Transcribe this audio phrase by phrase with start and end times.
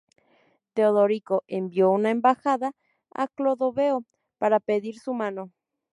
[0.73, 2.71] Teodorico envió una embajada
[3.13, 4.03] a Clodoveo
[4.39, 5.51] para pedir su mano.